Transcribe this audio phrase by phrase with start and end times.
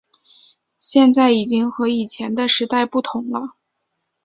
[0.79, 3.55] 现在已经和以前的时代不同了